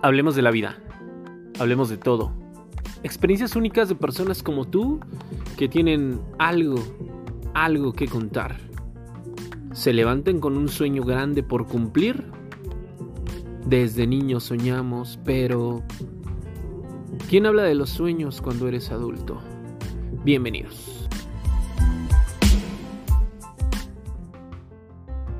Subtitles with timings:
[0.00, 0.78] Hablemos de la vida.
[1.58, 2.32] Hablemos de todo.
[3.02, 5.00] Experiencias únicas de personas como tú
[5.56, 6.76] que tienen algo,
[7.52, 8.58] algo que contar.
[9.72, 12.24] Se levanten con un sueño grande por cumplir.
[13.66, 15.82] Desde niños soñamos, pero
[17.28, 19.40] ¿quién habla de los sueños cuando eres adulto?
[20.24, 21.08] Bienvenidos.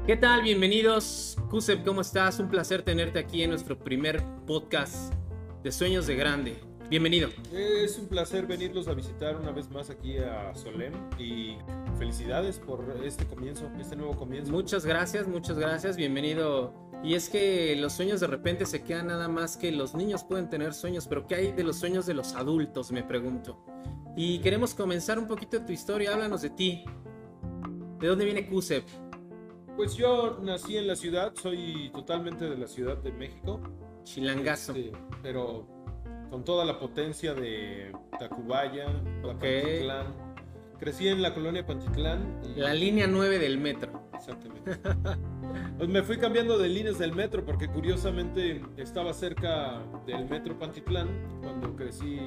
[0.05, 0.43] ¿Qué tal?
[0.43, 1.28] Bienvenidos.
[1.51, 2.39] Kusep, ¿cómo estás?
[2.41, 5.15] Un placer tenerte aquí en nuestro primer podcast
[5.63, 6.61] de Sueños de Grande.
[6.91, 7.31] Bienvenido.
[7.55, 11.57] Es un placer venirlos a visitar una vez más aquí a Solem y
[11.99, 14.53] felicidades por este comienzo, este nuevo comienzo.
[14.53, 15.97] Muchas gracias, muchas gracias.
[15.97, 16.75] Bienvenido.
[17.03, 20.51] Y es que los sueños de repente se quedan nada más que los niños pueden
[20.51, 22.93] tener sueños, pero ¿qué hay de los sueños de los adultos?
[22.93, 23.65] Me pregunto.
[24.19, 26.13] Y queremos comenzar un poquito tu historia.
[26.13, 26.85] Háblanos de ti.
[28.01, 28.85] ¿De dónde viene Kusep?
[29.79, 33.61] Pues yo nací en la ciudad, soy totalmente de la Ciudad de México.
[34.03, 34.73] Chilangazo.
[34.75, 34.91] Este,
[35.23, 35.69] pero
[36.31, 38.89] con toda la potencia de Tacubaya,
[39.23, 39.39] Ok.
[39.41, 40.07] Pantitlán.
[40.81, 42.41] Crecí en la colonia Pantitlán.
[42.57, 44.03] y- La línea 9 del metro.
[44.15, 44.73] Exactamente.
[45.79, 51.09] Pues me fui cambiando de líneas del metro porque curiosamente estaba cerca del metro Pantitlán
[51.41, 52.19] cuando crecí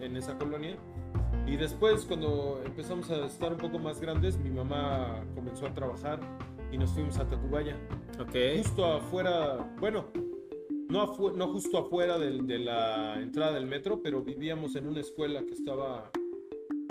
[0.00, 0.76] en esa colonia.
[1.46, 6.18] Y después cuando empezamos a estar un poco más grandes, mi mamá comenzó a trabajar
[6.72, 7.76] y nos fuimos a Tacubaya.
[8.20, 8.34] Ok.
[8.58, 10.06] Justo afuera, bueno,
[10.88, 15.00] no, afu- no justo afuera del- de la entrada del metro, pero vivíamos en una
[15.00, 16.10] escuela que estaba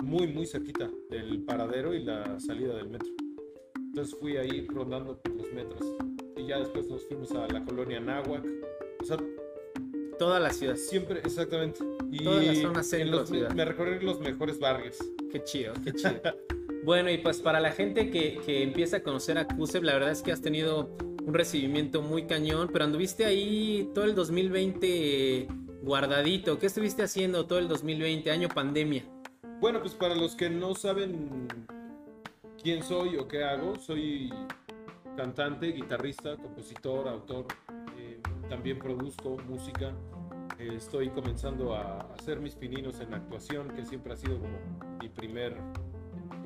[0.02, 3.08] muy, muy cerquita del paradero y la salida del metro.
[3.76, 5.80] Entonces fui ahí rondando por los metros.
[6.36, 8.44] Y ya después nos fuimos a la colonia Náhuac.
[9.00, 9.16] O sea,
[10.18, 10.76] Toda la ciudad.
[10.76, 11.80] siempre, exactamente.
[12.10, 13.52] Y Toda la zona en centro los- ciudad.
[13.54, 14.98] me recorrí los mejores barrios.
[15.32, 16.10] Qué chido, qué chido.
[16.86, 20.22] bueno, y pues para la gente que, empieza a conocer a Kusep, la verdad es
[20.22, 25.48] que has tenido un recibimiento muy cañón, pero anduviste ahí todo el 2020
[25.82, 26.60] guardadito.
[26.60, 29.02] ¿Qué estuviste haciendo todo el 2020, año pandemia?
[29.60, 31.48] Bueno, pues para los que no saben
[32.62, 34.32] quién soy o qué hago, soy
[35.16, 37.46] cantante, guitarrista, compositor, autor.
[37.98, 39.92] eh, también produzco música.
[40.60, 44.56] estoy comenzando a hacer mis pininos en actuación, que siempre ha sido como
[45.00, 45.56] mi primer,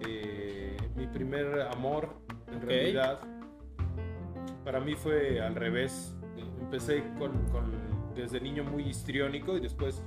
[0.06, 2.08] eh, mi primer amor,
[2.52, 3.20] en realidad.
[4.64, 6.14] Para mí fue al revés.
[6.60, 10.02] Empecé con, con- desde niño muy histriónico y después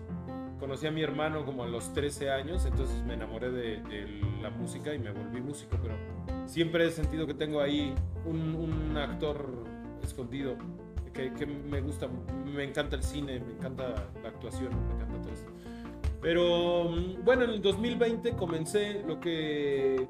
[0.59, 4.49] conocí a mi hermano como a los 13 años, entonces me enamoré de, de la
[4.49, 5.95] música y me volví músico, pero
[6.45, 7.93] siempre he sentido que tengo ahí
[8.25, 9.45] un, un actor
[10.03, 10.55] escondido
[11.13, 12.07] que, que me gusta,
[12.45, 13.89] me encanta el cine, me encanta
[14.21, 15.03] la actuación, me encanta.
[16.23, 20.07] Pero mm, bueno, en el 2020 comencé lo que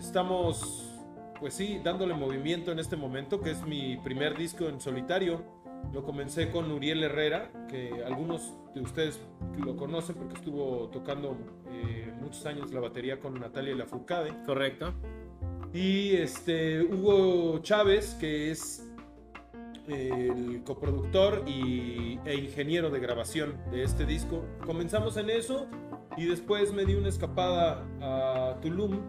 [0.00, 0.98] estamos,
[1.38, 5.44] pues sí, dándole movimiento en este momento, que es mi primer disco en solitario.
[5.92, 9.20] Lo comencé con Uriel Herrera, que algunos de ustedes
[9.58, 11.36] lo conocen porque estuvo tocando
[11.70, 14.32] eh, muchos años la batería con Natalia Lafourcade.
[14.46, 14.94] ¿Correcto?
[15.72, 18.85] Y este, Hugo Chávez, que es
[19.88, 24.44] el coproductor y, e ingeniero de grabación de este disco.
[24.64, 25.66] Comenzamos en eso
[26.16, 29.00] y después me di una escapada a Tulum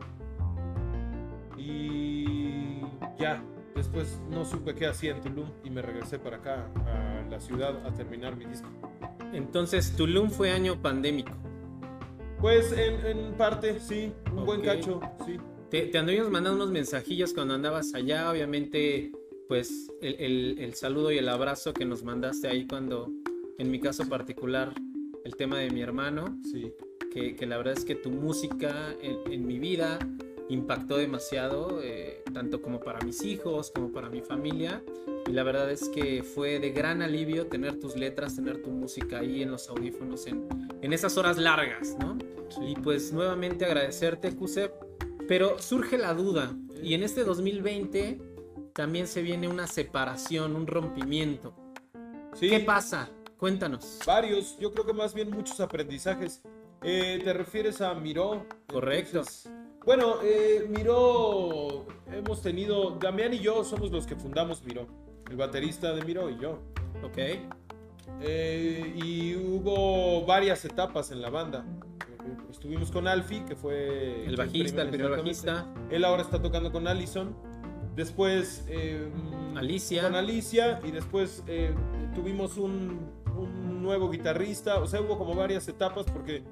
[1.58, 2.82] y
[3.18, 3.44] ya,
[3.76, 7.86] después no supe qué hacía en Tulum y me regresé para acá a la ciudad
[7.86, 8.70] a terminar mi disco.
[9.34, 11.32] Entonces, Tulum fue año pandémico.
[12.40, 15.38] Pues en, en parte, sí, un buen cacho, sí.
[15.70, 19.12] Te, te anduvimos mandando unos mensajillos cuando andabas allá, obviamente,
[19.48, 23.12] pues el, el- el saludo y el abrazo que nos mandaste ahí cuando,
[23.58, 24.74] en mi caso particular,
[25.24, 26.72] el tema de mi hermano, Sí,
[27.12, 30.00] que, que la verdad es que tu música en, en mi vida
[30.50, 34.82] impactó demasiado, eh, tanto como para mis hijos, como para mi familia,
[35.28, 39.20] y la verdad es que fue de gran alivio tener tus letras, tener tu música
[39.20, 40.48] ahí en los audífonos, en,
[40.82, 42.18] en esas horas largas, ¿no?
[42.66, 44.72] Y pues nuevamente agradecerte, Kusep.
[45.28, 48.22] Pero surge la duda, y en este 2020
[48.78, 51.56] también se viene una separación, un rompimiento.
[52.36, 52.48] sí.
[52.48, 53.10] ¿Qué pasa?
[53.40, 54.00] Cuéntanos.
[54.06, 56.44] Varios, yo creo que más bien muchos aprendizajes.
[56.84, 58.46] Eh, ¿Te refieres a Miró?
[58.68, 59.20] Correcto.
[59.20, 59.52] Entonces,
[59.84, 64.88] bueno, eh, Miró, hemos tenido, Damián y yo somos los que fundamos Miró,
[65.28, 66.60] el baterista de Miró y yo.
[67.04, 67.18] ¿Ok?
[68.22, 71.66] Eh, y hubo varias etapas en la banda.
[72.52, 75.66] Estuvimos con Alfie, que fue El bajista, el primer bajista.
[75.90, 77.36] Él ahora está tocando con Allison.
[77.98, 79.10] Después eh,
[79.56, 80.04] Alicia.
[80.04, 81.74] con Alicia y después eh,
[82.16, 83.00] tuvimos un,
[83.36, 84.80] un nuevo guitarrista.
[84.80, 86.44] O sea, hubo como varias etapas porque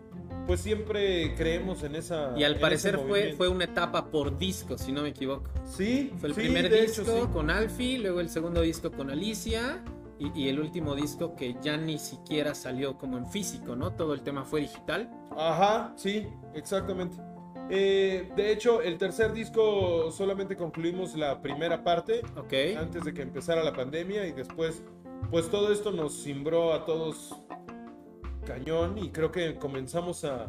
[0.48, 2.34] pues siempre creemos en esa.
[2.36, 5.50] Y al parecer fue, fue una etapa por disco, si no me equivoco.
[5.66, 7.32] Sí, Fue el sí, primer disco hecho, sí.
[7.32, 9.84] con Alfie, luego el segundo disco con Alicia,
[10.18, 13.92] y, y el último disco que ya ni siquiera salió como en físico, ¿no?
[13.94, 15.12] Todo el tema fue digital.
[15.38, 17.18] Ajá, sí, exactamente.
[17.70, 22.54] Eh, de hecho, el tercer disco solamente concluimos la primera parte Ok.
[22.78, 24.84] antes de que empezara la pandemia y después,
[25.32, 27.36] pues todo esto nos cimbró a todos
[28.46, 30.46] cañón y creo que comenzamos a,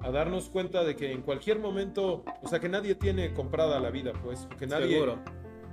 [0.00, 3.90] a darnos cuenta de que en cualquier momento, o sea, que nadie tiene comprada la
[3.90, 5.18] vida, pues, que nadie, Seguro.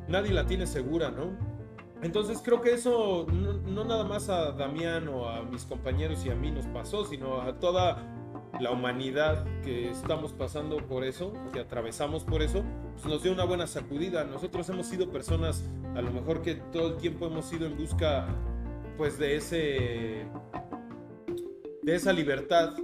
[0.08, 1.36] nadie la tiene segura, ¿no?
[2.04, 6.30] Entonces creo que eso no, no nada más a Damián o a mis compañeros y
[6.30, 7.98] a mí nos pasó, sino a toda
[8.60, 12.64] la humanidad que estamos pasando por eso, que atravesamos por eso,
[12.94, 14.24] pues nos dio una buena sacudida.
[14.26, 15.64] Nosotros hemos sido personas,
[15.96, 18.28] a lo mejor que todo el tiempo hemos ido en busca,
[18.98, 20.26] pues de ese,
[21.84, 22.76] de esa libertad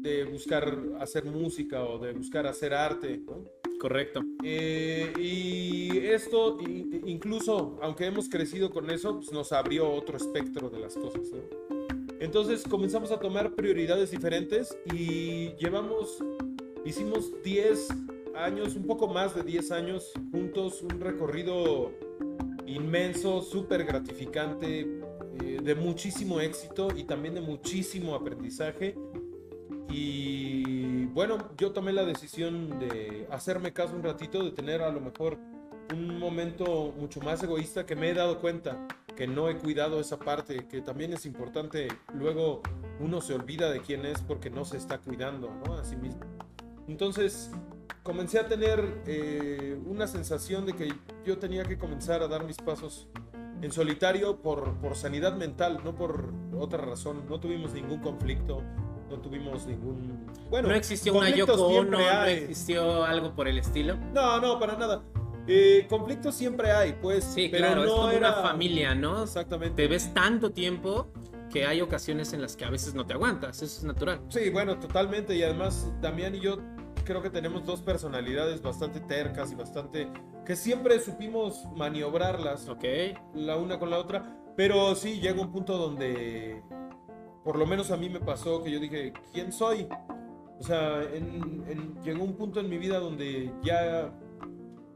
[0.00, 3.44] de buscar hacer música o de buscar hacer arte, ¿no?
[3.78, 4.22] Correcto.
[4.42, 10.78] Eh, y esto, incluso aunque hemos crecido con eso, pues nos abrió otro espectro de
[10.78, 11.30] las cosas.
[11.30, 11.65] ¿no?
[12.18, 16.18] Entonces comenzamos a tomar prioridades diferentes y llevamos,
[16.84, 17.88] hicimos 10
[18.34, 21.92] años, un poco más de 10 años juntos, un recorrido
[22.66, 25.00] inmenso, súper gratificante,
[25.42, 28.94] eh, de muchísimo éxito y también de muchísimo aprendizaje.
[29.90, 35.00] Y bueno, yo tomé la decisión de hacerme caso un ratito, de tener a lo
[35.00, 35.38] mejor
[35.94, 38.86] un momento mucho más egoísta que me he dado cuenta
[39.16, 41.88] que no he cuidado esa parte, que también es importante.
[42.14, 42.62] Luego
[43.00, 45.74] uno se olvida de quién es porque no se está cuidando, ¿no?
[45.74, 46.20] A sí mismo.
[46.86, 47.50] Entonces
[48.02, 50.92] comencé a tener eh, una sensación de que
[51.24, 53.08] yo tenía que comenzar a dar mis pasos
[53.62, 57.24] en solitario por, por sanidad mental, no por otra razón.
[57.28, 58.62] No tuvimos ningún conflicto,
[59.10, 60.26] no tuvimos ningún...
[60.50, 63.96] Bueno, no existió una Yoko no existió algo por el estilo.
[64.12, 65.02] No, no, para nada.
[65.46, 67.24] Eh, conflictos siempre hay, pues.
[67.24, 68.18] Sí, pero claro, es no como era...
[68.30, 69.22] una familia, ¿no?
[69.22, 69.82] Exactamente.
[69.82, 71.08] Te ves tanto tiempo
[71.50, 74.20] que hay ocasiones en las que a veces no te aguantas, eso es natural.
[74.28, 75.34] Sí, bueno, totalmente.
[75.36, 76.58] Y además, Damián y yo
[77.04, 80.08] creo que tenemos dos personalidades bastante tercas y bastante.
[80.44, 82.84] que siempre supimos maniobrarlas Ok,
[83.34, 84.36] la una con la otra.
[84.56, 86.62] Pero sí, llega un punto donde.
[87.44, 89.86] Por lo menos a mí me pasó que yo dije, ¿quién soy?
[90.58, 94.12] O sea, en- en- llegó un punto en mi vida donde ya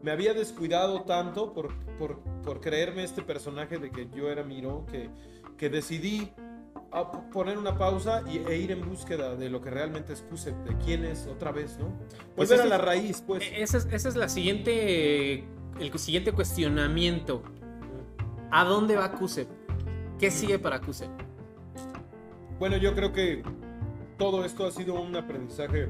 [0.03, 4.87] me había descuidado tanto por, por, por creerme este personaje de que yo era Miro,
[4.91, 5.11] que,
[5.57, 6.33] que decidí
[6.93, 10.57] a poner una pausa y, e ir en búsqueda de lo que realmente es Cusep,
[10.65, 11.89] de quién es otra vez, ¿no?
[12.35, 13.43] Pues Volver a ese la raíz, pues.
[13.43, 15.45] E- esa es, esa es la siguiente,
[15.79, 17.43] el siguiente cuestionamiento.
[18.51, 19.49] ¿A dónde va Kusep?
[20.19, 21.09] ¿Qué sigue para Kusep?
[22.59, 23.43] Bueno, yo creo que
[24.19, 25.89] todo esto ha sido un aprendizaje,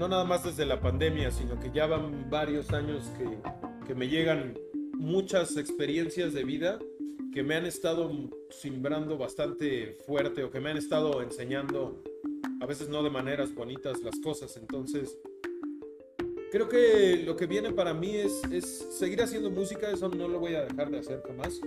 [0.00, 4.08] no nada más desde la pandemia, sino que ya van varios años que, que me
[4.08, 4.58] llegan
[4.94, 6.78] muchas experiencias de vida
[7.34, 8.10] que me han estado
[8.48, 12.02] simbrando bastante fuerte o que me han estado enseñando,
[12.62, 14.56] a veces no de maneras bonitas, las cosas.
[14.56, 15.18] Entonces,
[16.50, 20.40] creo que lo que viene para mí es, es seguir haciendo música, eso no lo
[20.40, 21.60] voy a dejar de hacer jamás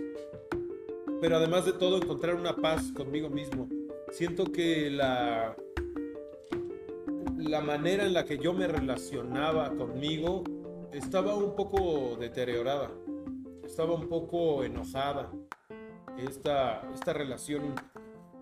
[1.22, 3.70] pero además de todo encontrar una paz conmigo mismo.
[4.12, 5.56] Siento que la,
[7.44, 10.44] la manera en la que yo me relacionaba conmigo
[10.92, 12.92] estaba un poco deteriorada,
[13.66, 15.32] estaba un poco enojada.
[16.18, 17.74] Esta, esta relación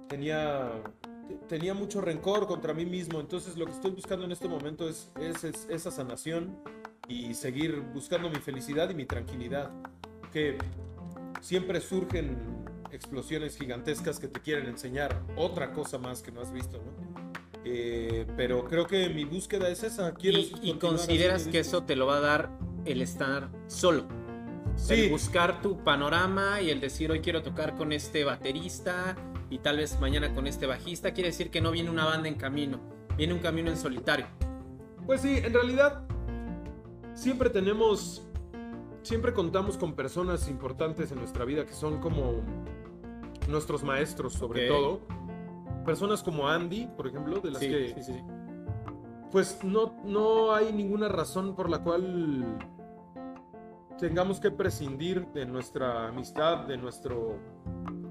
[0.08, 0.72] tenía,
[1.48, 5.12] tenía mucho rencor contra mí mismo, entonces lo que estoy buscando en este momento es,
[5.20, 6.58] es- es esa sanación
[7.08, 9.72] y seguir buscando mi felicidad y mi tranquilidad.
[10.34, 10.58] Que
[11.42, 12.38] siempre surgen
[12.92, 17.11] explosiones gigantescas que te quieren enseñar otra cosa más que no has visto, ¿no?
[17.64, 20.14] Eh, pero creo que mi búsqueda es esa.
[20.14, 22.50] Quiero Y, y consideras que eso te lo va a dar
[22.86, 24.06] el estar solo.
[24.76, 24.94] Sí.
[24.96, 29.16] El buscar tu panorama y el decir hoy quiero tocar con este baterista
[29.50, 32.36] y tal vez mañana con este bajista, quiere decir que no viene una banda en
[32.36, 32.80] camino,
[33.18, 34.26] viene un camino en solitario.
[35.06, 36.04] Pues sí, en realidad
[37.14, 38.24] siempre tenemos,
[39.04, 42.42] siempre contamos con personas importantes en nuestra vida que son como
[43.50, 44.76] nuestros maestros sobre Ok.
[44.78, 45.02] todo.
[45.86, 48.24] Personas como Andy, por ejemplo, de las Sí, que sí, sí, sí.
[49.32, 52.58] pues no, no hay ninguna razón por la cual
[53.98, 57.40] tengamos que prescindir de nuestra amistad, de nuestro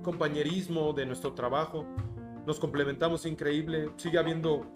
[0.03, 1.85] compañerismo, de nuestro trabajo.
[2.47, 3.91] Nos complementamos increíble.
[3.97, 4.67] Sigue habiendo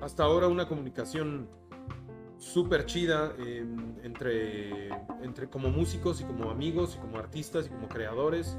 [0.00, 1.48] hasta ahora una comunicación
[2.38, 3.64] súper chida eh,
[4.02, 4.88] entre,
[5.22, 8.58] entre como músicos y como amigos y como artistas y como creadores.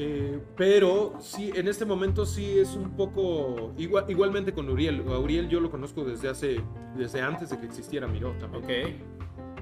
[0.00, 5.02] Eh, pero sí, en este momento sí es un poco igual, igualmente con Uriel.
[5.08, 6.60] A Uriel yo lo conozco desde hace
[6.96, 9.02] desde antes de que existiera Miro también.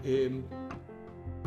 [0.04, 0.42] Eh,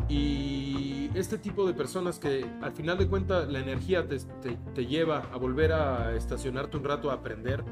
[0.08, 4.86] Y este tipo de personas que al final de cuentas la energía te, te- te
[4.88, 7.64] lleva a volver a estacionarte un rato a aprender.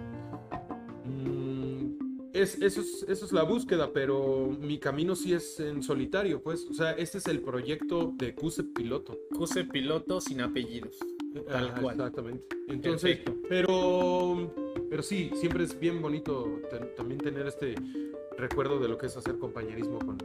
[2.37, 6.67] Es, eso, es, eso es la búsqueda, pero mi camino sí es en solitario, pues.
[6.69, 9.17] O sea, este es el proyecto de Cuse Piloto.
[9.35, 10.97] Cuse piloto sin apellidos.
[11.47, 11.95] Tal Ajá, cual.
[11.95, 12.45] Exactamente.
[12.67, 13.47] Entonces, Perfecto.
[13.49, 14.53] pero,
[14.89, 16.61] pero sí, siempre es bien bonito
[16.95, 17.73] también tener este
[18.37, 20.17] recuerdo de lo que es hacer compañerismo con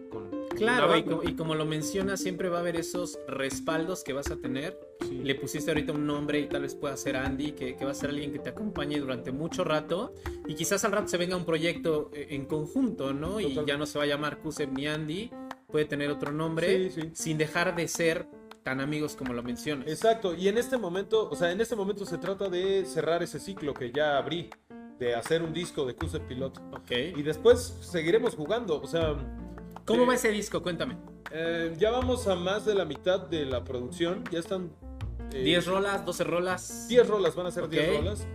[0.62, 0.88] Claro,
[1.20, 4.78] una y, como lo mencionas, siempre va a haber esos respaldos que vas a tener.
[5.00, 5.20] Sí.
[5.22, 7.94] Le pusiste ahorita un nombre y tal vez pueda ser Andy, que, que va a
[7.94, 10.14] ser alguien que te acompañe durante mucho rato.
[10.46, 13.40] Y quizás al rato se venga un proyecto eh, en conjunto, ¿no?
[13.40, 15.30] Y ya no se va a llamar Kuseb ni Andy,
[15.68, 17.10] puede tener otro nombre, Sí, sí.
[17.14, 18.26] sin dejar de ser
[18.62, 19.88] tan amigos como lo mencionas.
[19.88, 23.40] Exacto, y en este momento, o sea, en este momento se trata de cerrar ese
[23.40, 24.50] ciclo que ya abrí,
[25.00, 26.60] de hacer un disco de Cuse Piloto.
[26.72, 26.92] Ok.
[27.16, 29.16] Y después seguiremos jugando, o sea...
[29.84, 30.62] ¿Cómo va ese disco?
[30.62, 30.96] Cuéntame.
[31.30, 34.70] eh, ya vamos a más de la mitad de la producción, ya están...
[35.32, 36.04] eh, ¿10 rolas?
[36.04, 36.86] ¿12 rolas?
[36.88, 37.96] 10 rolas, van a ser 10 Ok.
[37.98, 38.26] rolas,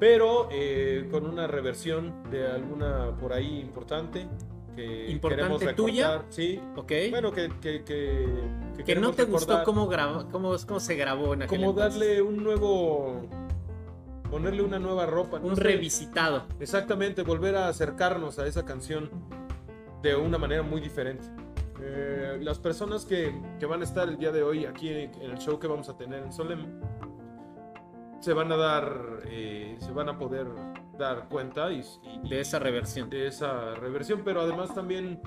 [0.00, 4.26] pero eh, con una reversión de alguna por ahí importante.
[4.74, 6.08] Que ¿Importante queremos tuya?
[6.10, 6.32] recordar.
[6.32, 6.60] Sí.
[6.76, 6.92] Ok.
[7.10, 8.26] Bueno, que, que, que,
[8.76, 9.64] que que no te gustó recordar.
[9.64, 11.98] cómo, grabó, cómo, cómo se grabó en aquel Como entonces.
[11.98, 13.22] darle un nuevo.
[14.30, 15.38] Ponerle una nueva ropa.
[15.38, 16.44] no un revisitado.
[16.60, 19.08] Exactamente, volver a acercarnos a esa canción
[20.10, 21.24] de una manera muy diferente.
[21.80, 25.38] Eh, las personas que, que van a estar el día de hoy aquí en el
[25.38, 26.80] show que vamos a tener en Solem
[28.20, 30.46] se van a dar, eh, se van a poder
[30.98, 31.80] dar cuenta y,
[32.24, 33.10] y- de esa reversión.
[33.10, 35.20] de esa reversión, pero además también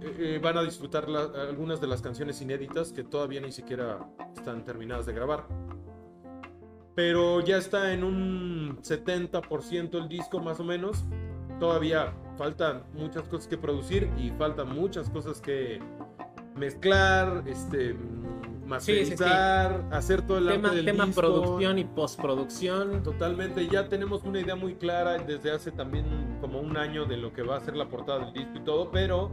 [0.00, 3.98] eh, van a disfrutar la- algunas de las canciones inéditas que todavía ni siquiera
[4.34, 5.46] están terminadas de grabar.
[6.94, 11.04] Pero ya está en un 70% el disco más o menos.
[11.60, 15.80] Todavía faltan muchas cosas que producir y faltan muchas cosas que
[16.56, 17.96] mezclar, este,
[18.66, 21.20] masterizar, hacer todo el Tema, arte del tema disco.
[21.20, 23.02] producción y postproducción.
[23.02, 27.32] Totalmente, ya tenemos una idea muy clara desde hace también como un año de lo
[27.32, 29.30] que va a ser la portada del disco y todo, pero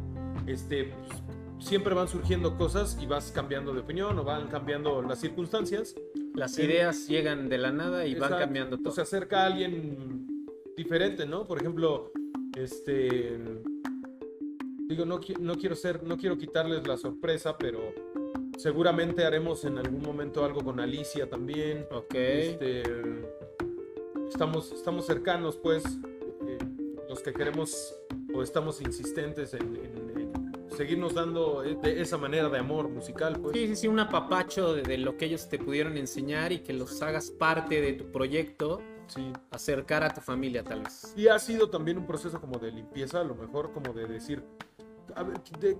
[0.47, 1.23] este pues,
[1.59, 5.95] siempre van surgiendo cosas y vas cambiando de opinión o van cambiando las circunstancias.
[6.33, 8.89] Las ideas llegan de la nada y van cambiando todo.
[8.89, 11.45] O se acerca a alguien diferente, ¿no?
[11.45, 12.11] Por ejemplo,
[12.55, 13.39] este
[14.87, 17.79] digo no, no quiero ser no quiero quitarles la sorpresa, pero
[18.57, 21.85] seguramente haremos en algún momento algo con Alicia también.
[21.91, 22.13] ok.
[22.13, 22.83] Este,
[24.29, 25.83] estamos, estamos cercanos, pues,
[26.47, 26.57] eh,
[27.09, 27.95] los que queremos
[28.33, 30.31] o estamos insistentes en, en- en
[30.77, 33.57] seguirnos dando eh, de esa manera de amor musical, pues.
[33.57, 36.73] Sí, sí, sí, un apapacho de, de lo que ellos te pudieron enseñar y que
[36.73, 38.81] los hagas parte de tu proyecto,
[39.13, 39.31] Sí.
[39.51, 41.13] acercar a tu familia tal vez.
[41.17, 44.43] Y ha sido también un proceso como de limpieza, a lo mejor como de decir,
[45.15, 45.77] a ver, de,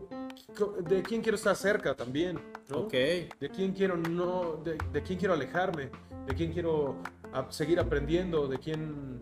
[0.84, 2.80] de quién quiero estar cerca también, ¿no?
[2.80, 2.92] Ok.
[2.92, 5.90] De quién quiero no, de, de quién quiero alejarme,
[6.28, 6.98] de quién quiero
[7.32, 9.22] a- seguir aprendiendo, de quién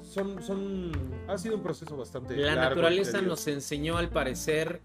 [0.00, 0.92] son, son,
[1.28, 4.80] ha sido un proceso bastante La largo naturaleza nos enseñó al parecer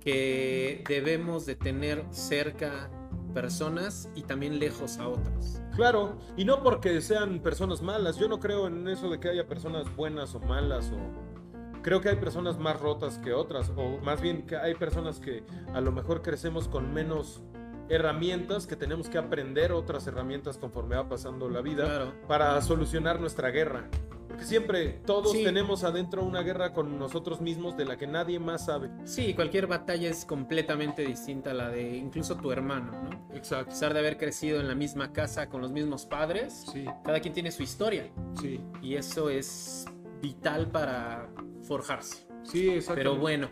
[0.00, 2.90] que debemos de tener cerca
[3.32, 5.62] personas y también lejos a otras.
[5.74, 9.46] Claro, y no porque sean personas malas, yo no creo en eso de que haya
[9.46, 14.20] personas buenas o malas o creo que hay personas más rotas que otras o más
[14.20, 17.42] bien que hay personas que a lo mejor crecemos con menos
[17.88, 22.12] herramientas, que tenemos que aprender otras herramientas conforme va pasando la vida Claro.
[22.28, 23.88] para solucionar nuestra guerra.
[24.28, 25.44] Porque siempre todos Sí.
[25.44, 28.88] tenemos adentro una guerra con nosotros mismos de la que nadie más sabe.
[29.04, 33.28] Sí, cualquier batalla es completamente distinta a la de incluso tu hermano, ¿no?
[33.30, 33.66] A Exacto.
[33.70, 37.34] pesar de haber crecido en la misma casa con los mismos padres, Sí, cada quien
[37.34, 38.10] tiene su historia
[38.40, 39.84] sí, y eso es
[40.22, 41.28] vital para
[41.62, 42.26] forjarse.
[42.44, 42.94] sí, exacto.
[42.94, 43.50] Pero bueno,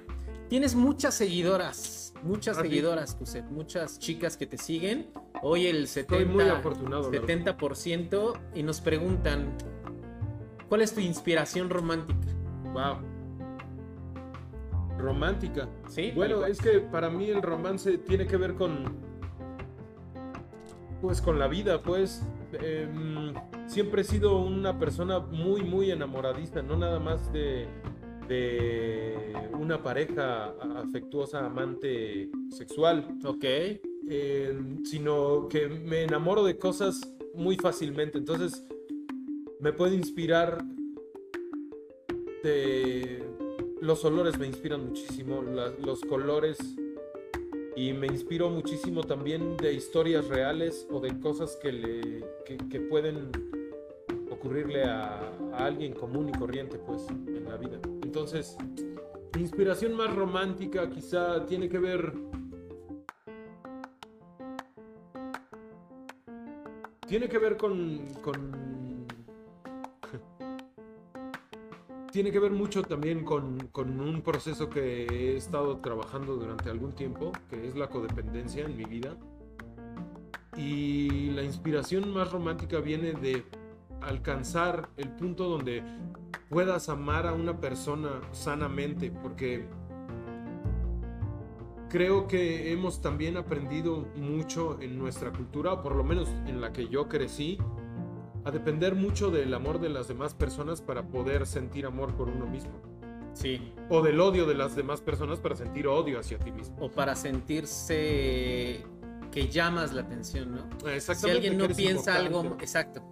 [0.49, 5.11] tienes muchas seguidoras, muchas Ah, seguidoras, Kuset, muchas chicas que te siguen.
[5.43, 7.11] Hoy el Estoy muy 70, afortunado.
[7.11, 7.57] la verdad.
[7.57, 9.55] 70% y nos preguntan,
[10.69, 12.19] ¿cuál es tu inspiración romántica?
[12.73, 12.97] Wow.
[14.99, 15.69] Romántica.
[15.89, 16.13] ¿Sí?
[16.15, 16.51] Bueno, cual.
[16.51, 18.85] es que para mí el romance tiene que ver con.
[21.01, 22.23] Pues con la vida, pues.
[22.53, 23.33] Em,
[23.67, 27.69] siempre he sido una persona muy, muy enamoradiza, no nada más de,
[28.31, 29.13] de
[29.59, 33.45] una pareja afectuosa, amante sexual, Ok,
[34.09, 37.01] em, sino que me enamoro de cosas
[37.35, 38.19] muy fácilmente.
[38.19, 38.65] Entonces,
[39.59, 40.65] me puede inspirar
[42.45, 43.23] de
[43.81, 46.57] los olores me inspiran muchísimo, la- los colores.
[47.77, 52.81] Y me inspiro muchísimo también de historias reales o de cosas que le que, que
[52.81, 53.31] pueden
[54.41, 55.21] ocurrirle a,
[55.53, 57.79] a, alguien común y corriente, pues, en la vida.
[58.03, 58.57] Entonces,
[59.35, 62.15] mi inspiración más romántica quizá tiene que ver...
[67.07, 68.07] Tiene que ver con...
[68.23, 69.07] con
[72.13, 76.95] tiene que ver mucho también con, con un proceso que he estado trabajando durante algún
[76.95, 79.19] tiempo, que es la codependencia en mi vida.
[80.57, 83.45] Y la inspiración más romántica viene de
[84.03, 85.83] alcanzar el punto donde
[86.49, 89.67] puedas amar a una persona sanamente, porque
[91.89, 96.73] creo que hemos también aprendido mucho en nuestra cultura, o por lo menos en la
[96.73, 97.59] que yo crecí,
[98.45, 102.47] a depender mucho del amor de las demás personas para poder sentir amor por uno
[102.47, 102.73] mismo.
[103.35, 103.73] Sí.
[103.89, 106.77] O del odio de las demás personas para sentir odio hacia ti mismo.
[106.81, 108.85] O para sentirse
[109.31, 110.89] que llamas la atención, ¿no?
[110.89, 111.15] Exactamente.
[111.15, 113.03] Si alguien no piensa algo, exacto.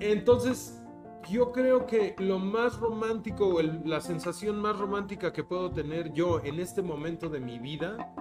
[0.00, 0.82] Entonces,
[1.28, 6.60] yo creo que lo más romántico, la sensación más romántica que puedo tener yo en
[6.60, 8.14] este momento de mi vida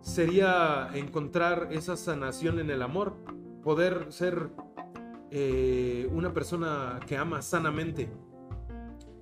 [0.00, 3.14] sería encontrar esa sanación en el amor,
[3.62, 4.50] poder ser
[5.30, 8.10] eh, una persona que ama sanamente.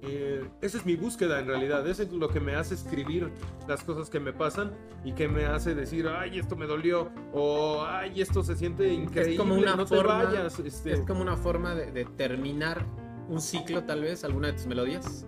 [0.02, 3.30] Eh, esa es mi búsqueda en realidad, eso es lo que me hace escribir
[3.68, 4.72] las cosas que me pasan
[5.04, 9.32] y que me hace decir, ay, esto me dolió, o ay, esto se siente increíble,
[9.32, 10.58] es como una no forma, te vayas.
[10.58, 10.92] Este...
[10.92, 12.86] Es como una forma de, terminar
[13.28, 15.26] un ciclo, tal vez, alguna de tus melodías.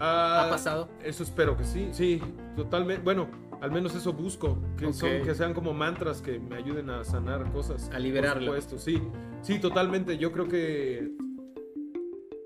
[0.00, 0.88] Ah, ¿Ha pasado?
[1.02, 2.22] Eso espero que sí, sí,
[2.56, 3.02] totalmente.
[3.02, 3.28] Bueno,
[3.60, 7.50] al menos eso busco, que, son, que sean como mantras que me ayuden a sanar
[7.52, 7.90] cosas.
[7.92, 8.52] A liberarlo.
[8.52, 9.02] Por sí,
[9.42, 10.18] sí, totalmente.
[10.18, 11.12] Yo creo que.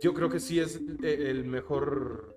[0.01, 2.37] Yo creo que sí es eh, el mejor.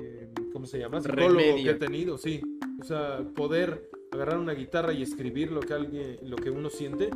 [0.00, 1.00] Eh, ¿Cómo se llama?
[1.00, 2.40] Psicólogo que he tenido, sí.
[2.80, 7.10] O sea, poder agarrar una guitarra y escribir lo que alguien, lo que uno siente,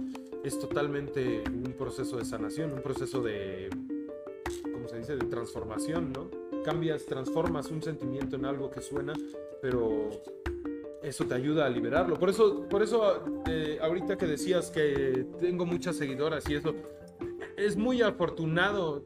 [0.44, 3.70] es totalmente un proceso de sanación, un proceso de.
[4.72, 5.16] ¿Cómo se dice?
[5.16, 6.30] De transformación, ¿no?
[6.64, 9.14] Cambias, transformas un sentimiento en algo que suena
[9.62, 10.10] pero
[11.02, 12.18] eso te ayuda a liberarlo.
[12.18, 16.74] Por eso, por eso eh, ahorita que decías que tengo muchas seguidoras y eso,
[17.66, 19.04] es muy afortunado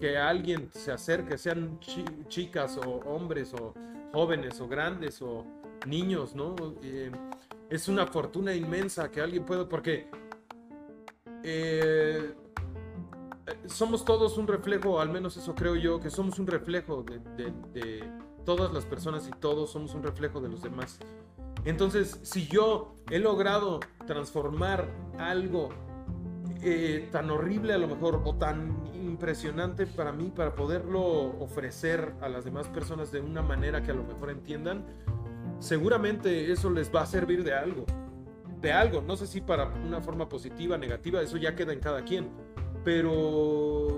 [0.00, 1.78] que alguien se acerque, sean
[2.28, 3.74] chicas o hombres o
[4.12, 5.44] jóvenes o grandes o
[5.86, 6.54] niños, ¿no?
[6.82, 7.10] Eh,
[7.70, 10.08] es una fortuna inmensa que alguien pueda, porque
[11.42, 12.34] eh,
[13.66, 18.10] somos todos un reflejo, al menos eso creo yo, que somos un reflejo de
[18.44, 20.98] todas las personas y todos somos un reflejo de los demás.
[21.64, 25.68] Entonces, si yo he logrado transformar algo
[26.62, 31.02] eh, tan horrible a lo mejor o tan impresionante para mí, para poderlo
[31.40, 34.84] ofrecer a las demás personas de una manera que a lo mejor entiendan,
[35.60, 37.84] seguramente eso les va a servir de algo.
[38.60, 42.04] De algo, no sé si para una forma positiva, negativa, eso ya queda en cada
[42.04, 42.28] quien.
[42.84, 43.97] Pero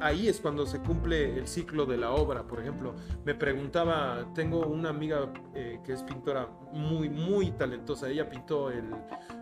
[0.00, 2.42] ahí es cuando se cumple el ciclo de la obra.
[2.44, 8.08] Por ejemplo, me preguntaba, tengo una amiga eh, que es pintora muy, muy talentosa.
[8.08, 8.84] Ella pintó el,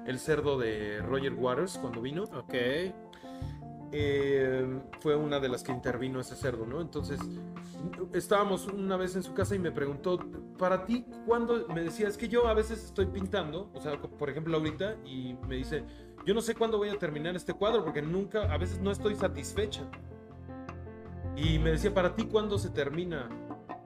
[0.07, 2.25] el, cerdo de Roger Waters cuando vino.
[2.25, 2.55] Ok.
[3.97, 6.81] Eh, fue una de las que intervino ese cerdo, ¿no?
[6.81, 7.21] Entonces,
[8.13, 10.19] estábamos una vez en su casa y me preguntó,
[10.59, 11.69] para ti, ¿cuándo?
[11.69, 15.37] Me decía, es que yo a veces estoy pintando, o sea, por ejemplo ahorita, y
[15.47, 15.85] me dice,
[16.27, 19.15] yo no sé cuándo voy a terminar este cuadro porque nunca, a veces no estoy
[19.15, 19.83] satisfecha.
[21.37, 23.29] Y me decía, ¿para ti cuándo se termina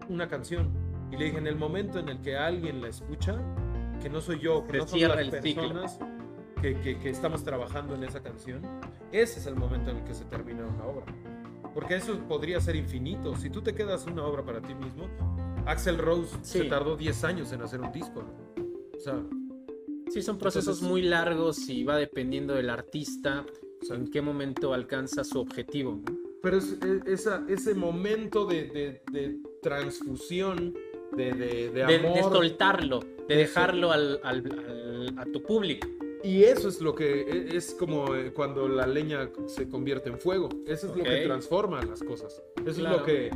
[0.09, 0.71] una canción?
[1.11, 3.41] Y le dije, en el momento en el que alguien la escucha,
[4.03, 5.99] que no soy yo, que no son las personas
[6.61, 8.63] que, que, estamos trabajando en esa canción,
[9.13, 11.07] ese es el momento en el que se termina una obra.
[11.75, 13.37] Porque eso podría ser infinito.
[13.37, 15.09] Si tú te quedas una obra para ti mismo,
[15.67, 18.25] Axel Rose se tardó 10 años en hacer un disco.
[18.97, 19.23] O sea,
[20.11, 23.45] sí, son procesos muy largos y va dependiendo del artista
[23.91, 26.01] en qué momento alcanza su objetivo.
[26.43, 30.75] Pero es, esa, ese momento de, de, transfusión,
[31.17, 32.15] de, de, amor.
[32.15, 35.89] De, soltarlo, de dejarlo al, al, a tu público.
[36.23, 40.19] Y eso es lo que e, es como eh, cuando la leña se convierte en
[40.19, 40.49] fuego.
[40.67, 42.43] Eso es lo que transforma las cosas.
[42.65, 43.31] Eso es lo que...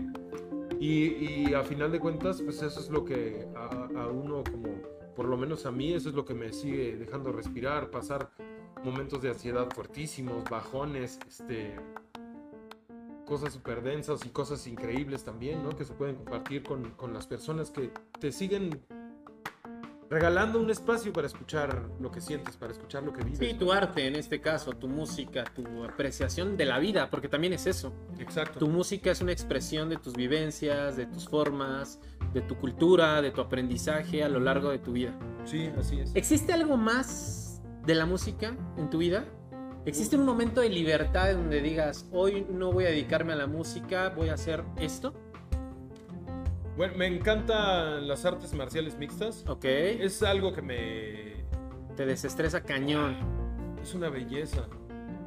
[0.80, 4.82] Y, y, a final de cuentas, pues eso es lo que a, a, uno como,
[5.14, 8.30] por lo menos a mí, eso es lo que me sigue dejando respirar, pasar
[8.82, 11.76] momentos de ansiedad fuertísimos, bajones, este,
[13.26, 15.70] cosas súper densas y cosas increíbles también, ¿no?
[15.70, 18.82] Que se pueden compartir con, con, las personas que te siguen
[20.12, 23.38] regalando un espacio para escuchar lo que sientes, para escuchar lo que vives.
[23.38, 27.54] Sí, tu arte en este caso, tu música, tu apreciación de la vida, porque también
[27.54, 27.94] es eso.
[28.18, 28.58] Exacto.
[28.58, 31.98] Tu música es una expresión de tus vivencias, de tus formas,
[32.34, 35.18] de tu cultura, de tu aprendizaje a lo largo de tu vida.
[35.44, 36.14] Sí, así es.
[36.14, 39.24] ¿Existe algo más de la música en tu vida?
[39.84, 44.10] ¿Existe un momento de libertad donde digas, hoy no voy a dedicarme a la música,
[44.10, 45.12] voy a hacer esto?
[46.76, 49.44] Bueno, me encantan las artes marciales mixtas.
[49.48, 49.64] Ok.
[49.64, 51.44] Es algo que me...
[51.96, 53.16] Te desestresa cañón.
[53.82, 54.68] Es una belleza.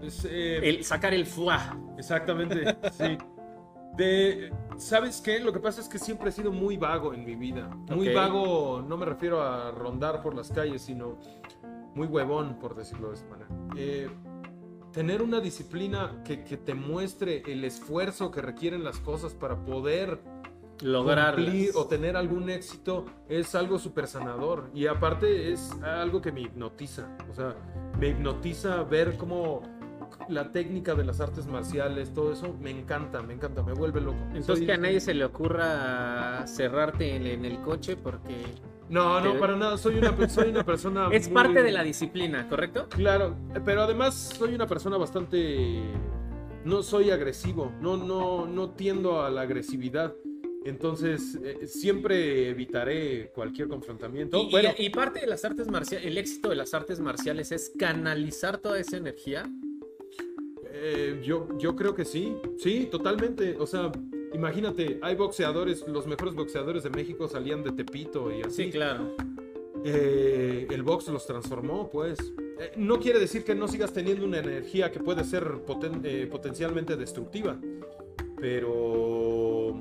[0.01, 1.77] Es, eh, El sacar el fuá.
[1.97, 3.17] Exactamente, sí.
[3.97, 5.39] De, ¿Sabes qué?
[5.39, 7.67] Lo que pasa es que siempre he sido muy vago en mi vida.
[7.93, 11.17] Muy vago, no me refiero a rondar por las calles, sino
[11.93, 13.49] muy huevón, por decirlo de esa manera.
[13.77, 14.09] Eh,
[14.95, 20.21] tener una disciplina que, que te muestre el esfuerzo que requieren las cosas para poder
[20.81, 21.35] Lograr.
[21.73, 24.69] o tener algún éxito es algo súper sanador.
[24.73, 27.09] Y aparte es algo que me hipnotiza.
[27.29, 27.57] O sea,
[27.99, 29.63] me hipnotiza ver cómo
[30.29, 34.17] la técnica de las artes marciales, todo eso, me encanta, me encanta, me vuelve loco.
[34.29, 38.35] Entonces Soy- que a nadie se le ocurra cerrarte en, en el coche porque
[38.89, 39.77] No, no, para nada.
[39.77, 41.09] Soy una, soy una persona.
[41.11, 42.87] es muy- parte de la disciplina, ¿correcto?
[42.89, 45.81] Claro, pero además soy una persona bastante.
[46.63, 50.13] No soy agresivo, no, no, no tiendo a la agresividad.
[50.65, 54.39] Entonces, eh, siempre evitaré cualquier confrontamiento.
[54.49, 54.51] Y,
[54.85, 58.79] y parte de las artes marciales, el éxito de las artes marciales es canalizar toda
[58.79, 59.45] esa energía.
[60.77, 63.55] Eh, yo, yo creo que sí, sí, totalmente.
[63.57, 63.91] O sea,
[64.33, 68.65] imagínate, hay boxeadores, los mejores boxeadores de México salían de Tepito y así.
[68.65, 69.15] Sí, claro.
[69.83, 72.19] Eh, el box los transformó, pues.
[72.59, 76.27] Eh, no quiere decir que no sigas teniendo una energía que puede ser poten- eh,
[76.27, 77.57] potencialmente destructiva,
[78.39, 79.75] pero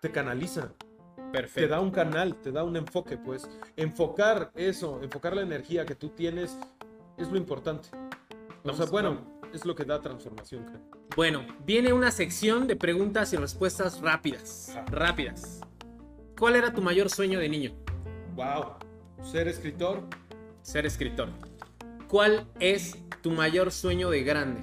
[0.00, 0.72] te canaliza,
[1.32, 1.60] Perfecto.
[1.60, 3.48] te da un canal, te da un enfoque, pues.
[3.76, 6.56] Enfocar eso, enfocar la energía que tú tienes
[7.16, 7.88] es lo importante.
[8.72, 10.80] O sea, bueno, es lo que da transformación, creo.
[11.16, 14.70] Bueno, viene una sección de preguntas y respuestas rápidas.
[14.70, 14.84] Ajá.
[14.90, 15.60] Rápidas.
[16.38, 17.72] ¿Cuál era tu mayor sueño de niño?
[18.36, 18.74] Wow,
[19.22, 20.02] ser escritor,
[20.62, 21.30] Ser escritor.
[22.08, 24.60] ¿Cuál es tu mayor sueño de grande?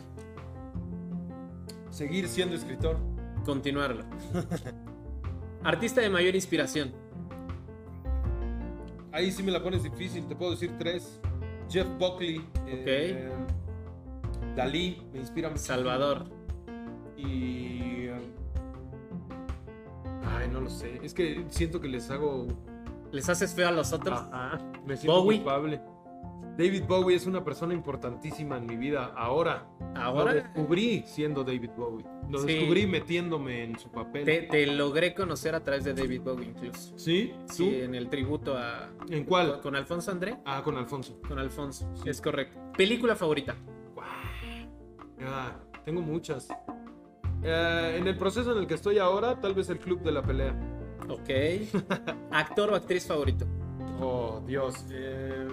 [1.89, 2.97] seguir siendo escritor.
[3.45, 4.03] Continuarlo.
[5.63, 6.93] Artista de mayor inspiración.
[9.13, 11.19] Ahí sí me la pones difícil, te puedo decir tres.
[11.69, 12.45] Jeff Buckley.
[12.67, 13.31] eh,
[14.55, 15.61] Dalí, me inspira mucho.
[15.61, 16.25] Salvador.
[17.17, 18.07] Y.
[20.25, 20.99] Ay, no lo sé.
[21.03, 22.47] Es que siento que les hago.
[23.11, 24.19] ¿Les haces feo a los otros?
[24.31, 25.37] Ajá, me siento Bowie.
[25.37, 25.81] culpable.
[26.57, 29.67] David Bowie es una persona importantísima en mi vida ahora.
[29.93, 32.05] Ahora Lo descubrí siendo David Bowie.
[32.29, 32.47] Lo Sí.
[32.47, 34.23] descubrí metiéndome en su papel.
[34.23, 36.97] te, te logré conocer a través de David Bowie incluso.
[36.97, 37.33] ¿Sí?
[37.47, 37.53] ¿Tú?
[37.53, 38.89] Sí, en el tributo a...
[39.09, 39.59] ¿En cuál?
[39.59, 40.37] ¿Con Alfonso André?
[40.45, 41.19] Ah, con Alfonso.
[41.27, 41.89] Con Alfonso.
[41.95, 42.09] Sí.
[42.09, 42.57] Es correcto.
[42.77, 43.55] Película favorita.
[45.21, 46.47] Ah, tengo muchas.
[47.43, 50.21] Eh, en el proceso en el que estoy ahora, tal vez el club de la
[50.23, 50.55] pelea.
[51.09, 51.29] Ok.
[52.31, 53.45] Actor o actriz favorito.
[53.99, 54.85] Oh, Dios.
[54.91, 55.47] eh,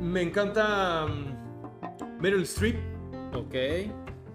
[0.00, 2.76] me encanta mm, Meryl Streep.
[3.34, 3.54] Ok.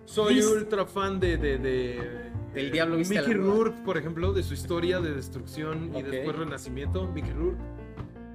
[0.05, 3.53] Soy ultra fan de, de, de- Del Diablo Viste Mickey Moda.
[3.55, 7.07] Rourke, por ejemplo, de su historia de destrucción y después renacimiento.
[7.07, 7.57] Mickey Rourke.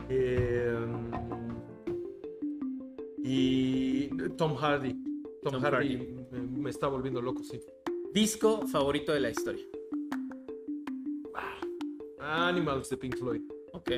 [0.09, 0.87] Eh,
[3.23, 4.97] y Tom Hardy.
[5.43, 5.97] Tom, Tom Hardy.
[6.31, 7.61] Me, me está volviendo loco, sí.
[8.13, 9.65] Disco favorito de la historia.
[12.21, 13.43] Animals de Pink Floyd.
[13.73, 13.91] Ok.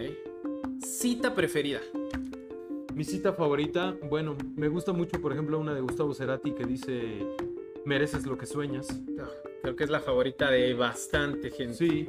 [0.85, 1.81] Cita preferida.
[2.95, 7.27] Mi cita favorita, bueno, me gusta mucho, por ejemplo, una de Gustavo Cerati que dice,
[7.85, 8.89] mereces lo que sueñas.
[9.63, 11.75] Creo que es la favorita de bastante gente.
[11.75, 12.09] Sí,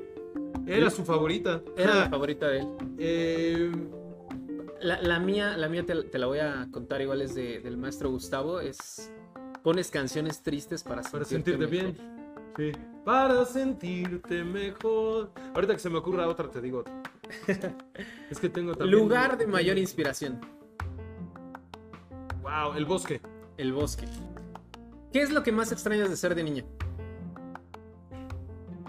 [0.68, 1.62] era su favorita.
[1.78, 2.68] Era la favorita de él.
[2.98, 3.72] eh,
[4.82, 7.78] La, la mía, la mía te, te la voy a contar igual es de- del
[7.78, 8.60] maestro Gustavo.
[8.60, 9.12] Es
[9.64, 12.22] pones canciones tristes para para sentirte, sentirte bien.
[12.58, 12.72] Sí.
[13.06, 15.32] Para sentirte mejor.
[15.54, 17.02] Ahorita que se me ocurra otra, te digo otra.
[18.30, 19.00] es que tengo también...
[19.00, 20.40] Lugar de mayor inspiración.
[22.42, 23.22] Wow, el bosque.
[23.58, 24.06] El bosque.
[25.14, 26.64] ¿Qué es lo que más extrañas de ser de niño?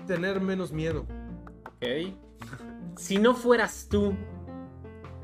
[0.06, 1.06] Tener menos miedo.
[1.66, 2.14] Ok.
[2.96, 4.14] Si no fueras tú,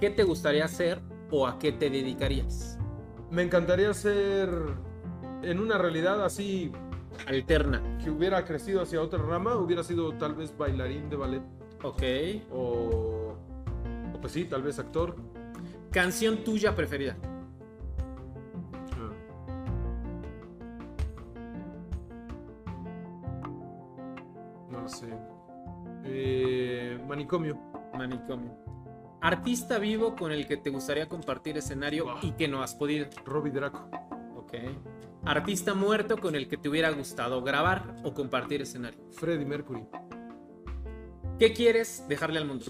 [0.00, 2.78] ¿qué te gustaría hacer o a qué te dedicarías?
[3.30, 4.48] Me encantaría ser
[5.42, 6.72] en una realidad así
[7.26, 7.80] Alterna.
[8.02, 11.42] que hubiera crecido hacia otra rama, hubiera sido tal vez bailarín de ballet
[11.82, 12.02] Ok.
[12.52, 13.34] o,
[14.14, 15.16] o pues sí, tal vez actor.
[15.90, 17.16] Canción tuya preferida.
[24.70, 25.08] No lo sé.
[26.04, 27.58] Eh, manicomio.
[27.96, 28.52] Manicomio.
[29.20, 32.14] Artista vivo con el que te gustaría compartir escenario Wow.
[32.22, 33.06] y que no has podido.
[33.24, 33.88] Robbie Draco.
[34.36, 34.54] Ok.
[35.28, 38.98] Artista muerto con el que te hubiera gustado grabar o compartir escenario.
[39.10, 39.86] Freddie Mercury.
[41.38, 42.64] ¿Qué quieres dejarle al mundo?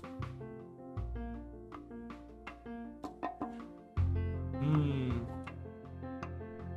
[4.60, 5.20] Mm.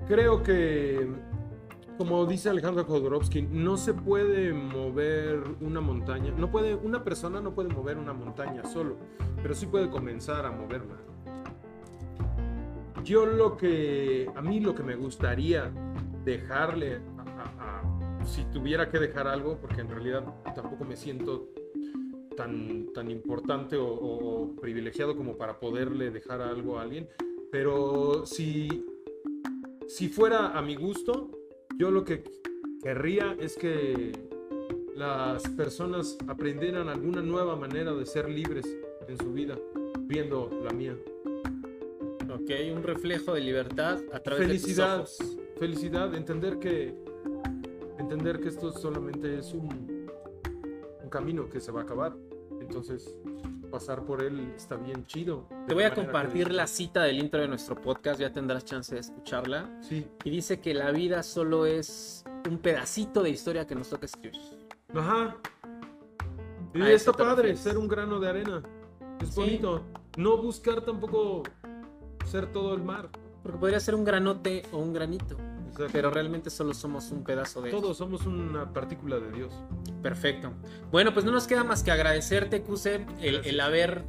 [0.07, 1.09] Creo que,
[1.97, 6.31] como dice Alejandro Jodorowsky, no se puede mover una montaña.
[6.37, 8.97] No puede, una persona no puede mover una montaña solo,
[9.41, 11.10] pero sí puede comenzar a moverla.
[13.03, 15.71] Yo lo que, a mí lo que me gustaría
[16.23, 20.23] dejarle, a- si tuviera que dejar algo, porque en realidad
[20.55, 21.49] tampoco me siento
[22.37, 27.07] tan, tan importante o, o- o privilegiado como para poderle dejar algo a alguien,
[27.51, 28.85] pero si,
[29.87, 31.31] si fuera a mi gusto,
[31.77, 32.23] yo lo que
[32.83, 34.11] querría es que
[34.95, 38.65] las personas aprendieran alguna nueva manera de ser libres
[39.07, 39.57] en su vida,
[40.01, 40.95] viendo la mía.
[42.33, 45.37] Ok, un reflejo de libertad a través Felicidad, de tus ojos.
[45.59, 46.95] felicidad, entender que
[47.97, 50.07] entender que esto solamente es un,
[51.03, 52.15] un camino que se va a acabar.
[52.59, 53.15] Entonces,
[53.69, 55.47] pasar por él está bien chido.
[55.67, 59.01] Te voy a compartir la cita del intro de nuestro podcast, ya tendrás chance de
[59.01, 59.69] escucharla.
[59.81, 60.07] Sí.
[60.23, 64.39] Y dice que la vida solo es un pedacito de historia que nos toca escribir.
[64.93, 65.37] Ajá.
[66.73, 67.59] Y A está padre refieres.
[67.59, 68.63] ser un grano de arena.
[69.21, 69.41] Es Sí.
[69.41, 69.83] bonito.
[70.17, 71.43] No buscar tampoco
[72.31, 73.09] ser todo el mar.
[73.43, 75.35] Porque podría ser un granote o un granito,
[75.69, 75.87] Exacto.
[75.91, 79.53] pero realmente solo somos un pedazo de Todos somos una partícula de Dios.
[80.03, 80.51] Perfecto.
[80.91, 84.05] Bueno, pues no nos queda más que agradecerte, Kusep, el, el haber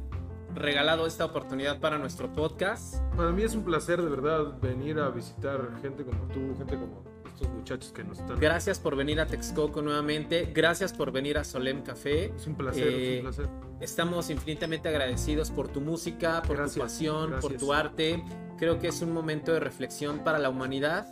[0.53, 2.97] regalado esta oportunidad para nuestro podcast.
[3.15, 7.03] Para mí es un placer de verdad venir a visitar gente como tú, gente como
[7.33, 8.39] estos muchachos que nos están.
[8.39, 10.49] Gracias por venir a Texcoco nuevamente.
[10.53, 12.33] Gracias por venir a Solem Café.
[12.35, 13.49] Es un placer, Eh, es un placer.
[13.81, 17.59] Estamos infinitamente agradecidos por tu música, por tu Gracias, pasión, por gracias.
[17.61, 18.23] tu arte.
[18.57, 21.07] Creo que es un momento de reflexión para la humanidad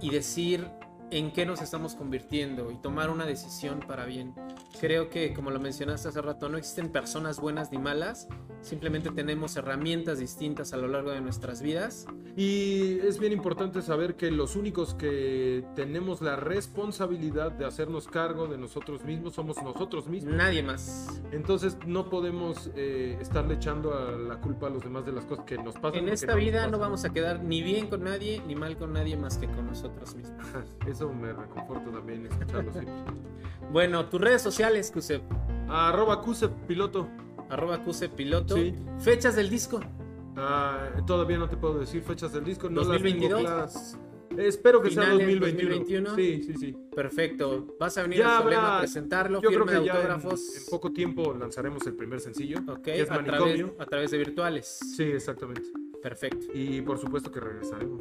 [0.00, 0.66] y decir
[1.10, 4.34] en qué nos estamos convirtiendo y tomar una decisión para bien.
[4.80, 8.28] Creo que, como lo mencionaste hace rato, no existen personas buenas ni malas,
[8.62, 12.06] simplemente tenemos herramientas distintas a lo largo de nuestras vidas.
[12.36, 18.46] Y es bien importante saber que los únicos que tenemos la responsabilidad de hacernos cargo
[18.46, 20.34] de nosotros mismos somos nosotros mismos.
[20.34, 21.22] Nadie más.
[21.32, 25.44] Entonces no podemos eh, estarle echando a la culpa a los demás de las cosas
[25.44, 26.04] que nos pasan.
[26.04, 28.94] En esta nos vida no vamos a quedar ni bien con nadie ni mal con
[28.94, 30.40] nadie más que con nosotros mismos.
[30.86, 32.94] Eso me reconforta también escucharlo siempre.
[33.70, 35.22] Bueno, tus redes sociales, Kusep.
[35.68, 37.08] Arroba Cuse Piloto.
[37.48, 38.56] Arroba Kusep Piloto.
[38.56, 38.74] Sí.
[39.00, 39.80] Fechas del disco.
[40.36, 42.68] Ah, todavía no te puedo decir fechas del disco.
[42.68, 43.28] No las 2022.
[43.28, 43.98] tengo claras.
[44.38, 45.76] Espero que sea Finales 2021.
[46.10, 46.16] 2021.
[46.16, 46.76] Sí, sí, sí.
[46.96, 47.76] Perfecto.
[47.78, 50.10] Vas a venir Ya a Solema a presentarlo, Yo firma creo de que ya en,
[50.10, 50.56] autógrafos.
[50.56, 52.60] en poco tiempo lanzaremos el primer sencillo.
[52.66, 53.76] Ok, que es a través, Manicomio.
[53.78, 54.66] a través de virtuales.
[54.96, 55.68] Sí, exactamente.
[56.02, 56.46] Perfecto.
[56.54, 58.00] Y por supuesto que regresaremos.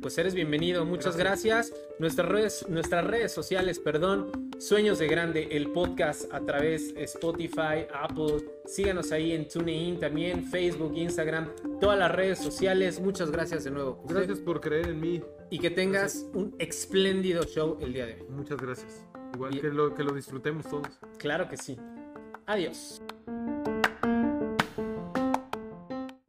[0.00, 1.72] Pues eres bienvenido, muchas gracias.
[1.98, 7.86] Nuestras redes, nuestras redes sociales, perdón, Sueños de Grande, el podcast a través de Spotify,
[7.92, 8.38] Apple.
[8.64, 12.98] Síganos ahí en TuneIn también, Facebook, Instagram, todas las redes sociales.
[13.00, 13.96] Muchas gracias de nuevo.
[14.02, 14.14] José.
[14.14, 15.20] Gracias por creer en mí.
[15.50, 18.22] Y que tengas un espléndido show el día de hoy.
[18.30, 19.04] Muchas gracias.
[19.34, 20.88] Igual Y- que lo, que lo disfrutemos todos.
[21.18, 21.76] Claro que sí.
[22.46, 23.02] Adiós.